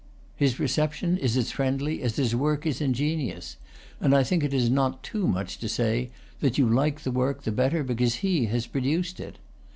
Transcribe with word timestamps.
His 0.35 0.59
reception 0.59 1.15
is 1.15 1.37
as 1.37 1.51
friendly 1.51 2.01
as 2.01 2.15
his 2.15 2.35
work 2.35 2.65
is 2.65 2.81
ingenious; 2.81 3.57
and 3.99 4.15
I 4.15 4.23
think 4.23 4.43
it 4.43 4.51
is 4.51 4.67
not 4.67 5.03
too 5.03 5.27
much 5.27 5.59
to 5.59 5.69
say 5.69 6.09
that 6.39 6.57
you 6.57 6.67
like 6.67 7.01
the 7.01 7.11
work 7.11 7.43
the 7.43 7.51
better 7.51 7.83
be 7.83 7.93
cause 7.93 8.15
he 8.15 8.47
has 8.47 8.65
produced 8.65 9.19
it. 9.19 9.37